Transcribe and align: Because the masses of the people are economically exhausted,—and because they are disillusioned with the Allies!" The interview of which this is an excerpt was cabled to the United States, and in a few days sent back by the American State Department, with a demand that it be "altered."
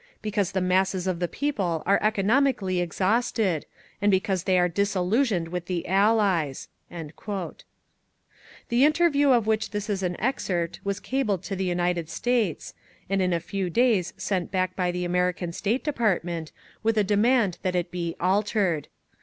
Because 0.23 0.53
the 0.53 0.61
masses 0.61 1.05
of 1.05 1.19
the 1.19 1.27
people 1.27 1.83
are 1.85 2.01
economically 2.01 2.81
exhausted,—and 2.81 4.09
because 4.09 4.45
they 4.45 4.57
are 4.57 4.67
disillusioned 4.67 5.49
with 5.49 5.67
the 5.67 5.87
Allies!" 5.87 6.69
The 6.89 7.35
interview 8.83 9.29
of 9.29 9.45
which 9.45 9.69
this 9.69 9.91
is 9.91 10.01
an 10.01 10.19
excerpt 10.19 10.79
was 10.83 10.99
cabled 10.99 11.43
to 11.43 11.55
the 11.55 11.65
United 11.65 12.09
States, 12.09 12.73
and 13.11 13.21
in 13.21 13.31
a 13.31 13.39
few 13.39 13.69
days 13.69 14.13
sent 14.17 14.49
back 14.49 14.75
by 14.75 14.89
the 14.89 15.05
American 15.05 15.51
State 15.53 15.83
Department, 15.83 16.51
with 16.81 16.97
a 16.97 17.03
demand 17.03 17.59
that 17.61 17.75
it 17.75 17.91
be 17.91 18.15
"altered." 18.19 18.87